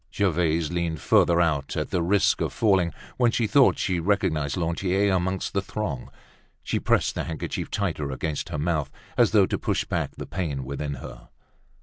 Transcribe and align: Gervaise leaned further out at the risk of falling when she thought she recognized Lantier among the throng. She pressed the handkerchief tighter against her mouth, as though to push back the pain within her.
Gervaise 0.11 0.71
leaned 0.71 0.99
further 0.99 1.39
out 1.39 1.77
at 1.77 1.91
the 1.91 2.01
risk 2.01 2.41
of 2.41 2.51
falling 2.51 2.91
when 3.17 3.29
she 3.29 3.45
thought 3.45 3.77
she 3.77 3.99
recognized 3.99 4.57
Lantier 4.57 5.13
among 5.13 5.41
the 5.53 5.61
throng. 5.61 6.09
She 6.63 6.79
pressed 6.79 7.13
the 7.13 7.25
handkerchief 7.25 7.69
tighter 7.69 8.09
against 8.09 8.49
her 8.49 8.57
mouth, 8.57 8.89
as 9.15 9.29
though 9.29 9.45
to 9.45 9.59
push 9.59 9.85
back 9.85 10.15
the 10.15 10.25
pain 10.25 10.63
within 10.63 10.95
her. 10.95 11.29